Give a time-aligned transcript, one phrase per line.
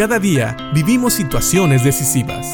[0.00, 2.46] Cada día vivimos situaciones decisivas.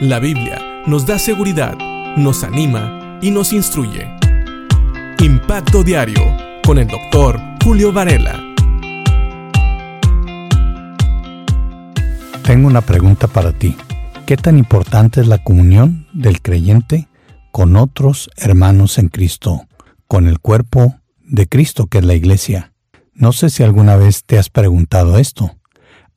[0.00, 1.76] La Biblia nos da seguridad,
[2.16, 4.08] nos anima y nos instruye.
[5.18, 6.22] Impacto Diario
[6.64, 8.40] con el doctor Julio Varela.
[12.44, 13.76] Tengo una pregunta para ti.
[14.24, 17.08] ¿Qué tan importante es la comunión del creyente
[17.50, 19.66] con otros hermanos en Cristo,
[20.06, 22.74] con el cuerpo de Cristo que es la iglesia?
[23.12, 25.50] No sé si alguna vez te has preguntado esto.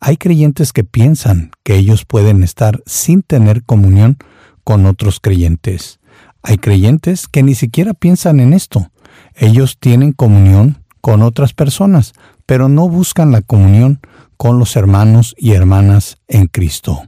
[0.02, 4.18] Hay creyentes que piensan que ellos pueden estar sin tener comunión
[4.64, 6.00] con otros creyentes.
[6.42, 8.92] Hay creyentes que ni siquiera piensan en esto.
[9.36, 12.14] Ellos tienen comunión con otras personas,
[12.46, 14.00] pero no buscan la comunión
[14.38, 17.04] con los hermanos y hermanas en Cristo.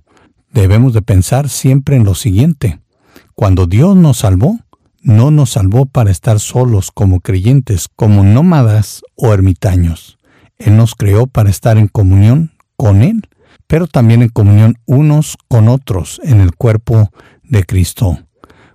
[0.51, 2.81] Debemos de pensar siempre en lo siguiente.
[3.35, 4.59] Cuando Dios nos salvó,
[5.01, 10.17] no nos salvó para estar solos como creyentes, como nómadas o ermitaños.
[10.57, 12.51] Él nos creó para estar en comunión
[12.81, 13.21] con Él,
[13.67, 17.11] pero también en comunión unos con otros en el cuerpo
[17.43, 18.17] de Cristo.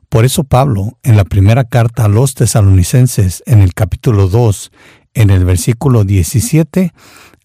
[0.09, 4.71] Por eso Pablo, en la primera carta a los tesalonicenses, en el capítulo 2,
[5.15, 6.93] en el versículo 17,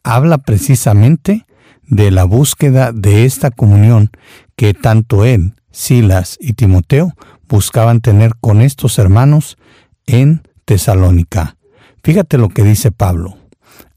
[0.03, 1.48] habla precisamente
[1.81, 4.12] de la búsqueda de esta comunión
[4.56, 7.16] que tanto él, Silas y Timoteo
[7.50, 9.58] buscaban tener con estos hermanos
[10.06, 11.58] en Tesalónica.
[12.03, 13.36] Fíjate lo que dice Pablo.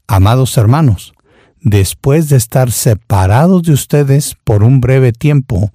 [0.07, 1.14] Amados hermanos,
[1.65, 5.71] después de estar separados de ustedes por un breve tiempo,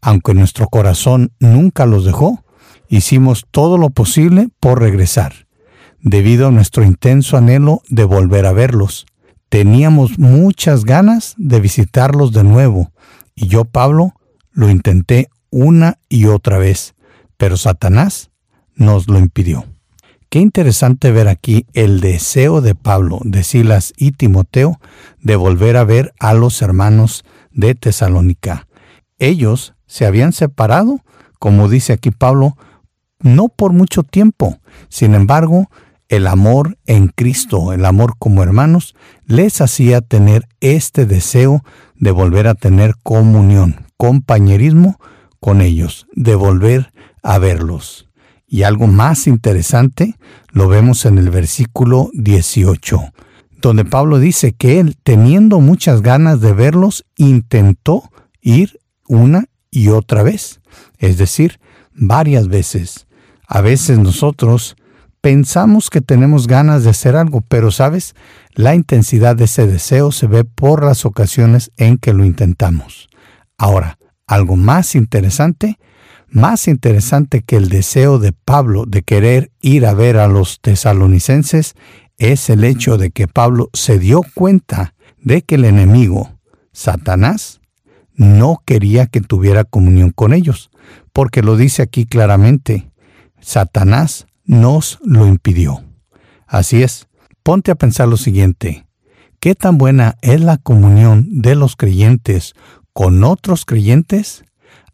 [0.00, 2.44] aunque nuestro corazón nunca los dejó,
[2.88, 5.48] hicimos todo lo posible por regresar,
[6.00, 9.04] debido a nuestro intenso anhelo de volver a verlos.
[9.48, 12.92] Teníamos muchas ganas de visitarlos de nuevo,
[13.34, 14.14] y yo, Pablo,
[14.52, 16.94] lo intenté una y otra vez,
[17.36, 18.30] pero Satanás
[18.76, 19.71] nos lo impidió.
[20.32, 24.80] Qué interesante ver aquí el deseo de Pablo, de Silas y Timoteo
[25.20, 28.66] de volver a ver a los hermanos de Tesalónica.
[29.18, 31.00] Ellos se habían separado,
[31.38, 32.56] como dice aquí Pablo,
[33.20, 34.58] no por mucho tiempo.
[34.88, 35.68] Sin embargo,
[36.08, 38.94] el amor en Cristo, el amor como hermanos,
[39.26, 41.62] les hacía tener este deseo
[41.96, 44.98] de volver a tener comunión, compañerismo
[45.40, 46.90] con ellos, de volver
[47.22, 48.08] a verlos.
[48.52, 50.18] Y algo más interesante
[50.50, 53.00] lo vemos en el versículo 18,
[53.62, 58.10] donde Pablo dice que él, teniendo muchas ganas de verlos, intentó
[58.42, 60.60] ir una y otra vez,
[60.98, 61.60] es decir,
[61.94, 63.06] varias veces.
[63.46, 64.76] A veces nosotros
[65.22, 68.14] pensamos que tenemos ganas de hacer algo, pero sabes,
[68.52, 73.08] la intensidad de ese deseo se ve por las ocasiones en que lo intentamos.
[73.56, 73.96] Ahora,
[74.26, 75.78] algo más interesante
[76.32, 81.74] más interesante que el deseo de Pablo de querer ir a ver a los tesalonicenses
[82.16, 86.38] es el hecho de que Pablo se dio cuenta de que el enemigo,
[86.72, 87.60] Satanás,
[88.14, 90.70] no quería que tuviera comunión con ellos,
[91.12, 92.90] porque lo dice aquí claramente,
[93.40, 95.84] Satanás nos lo impidió.
[96.46, 97.08] Así es,
[97.42, 98.86] ponte a pensar lo siguiente,
[99.38, 102.54] ¿qué tan buena es la comunión de los creyentes
[102.92, 104.44] con otros creyentes?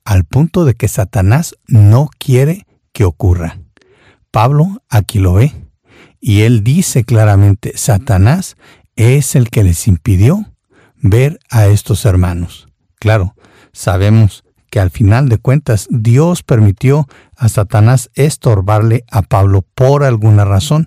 [0.08, 3.58] Al punto de que Satanás no quiere que ocurra.
[4.30, 5.52] Pablo aquí lo ve,
[6.18, 8.56] y él dice claramente, Satanás
[8.96, 10.50] es el que les impidió
[10.96, 12.68] ver a estos hermanos.
[12.98, 13.34] Claro,
[13.74, 20.46] sabemos que al final de cuentas Dios permitió a Satanás estorbarle a Pablo por alguna
[20.46, 20.86] razón,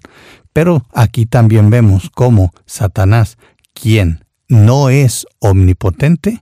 [0.52, 3.38] pero aquí también vemos cómo Satanás,
[3.76, 6.42] quien no es omnipotente,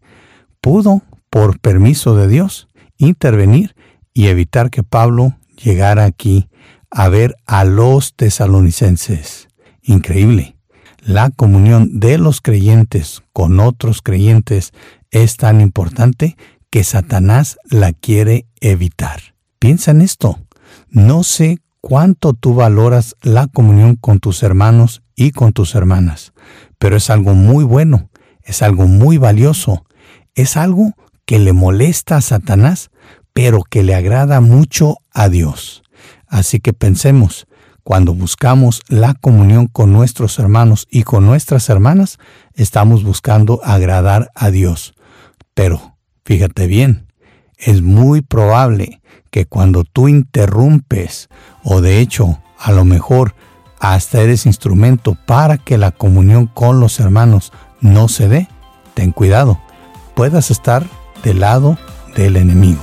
[0.61, 2.68] pudo, por permiso de Dios,
[2.99, 3.75] intervenir
[4.13, 6.47] y evitar que Pablo llegara aquí
[6.91, 9.47] a ver a los tesalonicenses.
[9.81, 10.55] Increíble.
[11.01, 14.73] La comunión de los creyentes con otros creyentes
[15.11, 16.37] es tan importante
[16.69, 19.21] que Satanás la quiere evitar.
[19.57, 20.39] Piensa en esto.
[20.89, 26.33] No sé cuánto tú valoras la comunión con tus hermanos y con tus hermanas,
[26.77, 28.09] pero es algo muy bueno,
[28.43, 29.85] es algo muy valioso,
[30.35, 30.93] es algo
[31.29, 32.89] que le molesta a Satanás,
[33.33, 35.83] pero que le agrada mucho a Dios.
[36.25, 37.45] Así que pensemos,
[37.83, 42.17] cuando buscamos la comunión con nuestros hermanos y con nuestras hermanas,
[42.55, 44.95] estamos buscando agradar a Dios.
[45.53, 47.05] Pero, fíjate bien,
[47.59, 48.99] es muy probable
[49.29, 51.29] que cuando tú interrumpes,
[51.63, 53.35] o de hecho, a lo mejor
[53.79, 58.47] hasta eres instrumento para que la comunión con los hermanos no se dé,
[58.95, 59.61] ten cuidado,
[60.15, 60.87] puedas estar
[61.23, 61.77] del lado
[62.15, 62.81] del enemigo.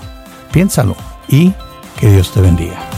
[0.52, 0.96] Piénsalo
[1.28, 1.52] y
[1.98, 2.95] que Dios te bendiga.